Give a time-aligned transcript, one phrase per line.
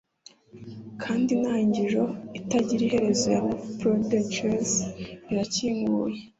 [1.01, 2.05] kandi intangiriro
[2.39, 3.41] itagira iherezo ya
[3.77, 4.71] prodigies
[5.31, 6.17] irakinguye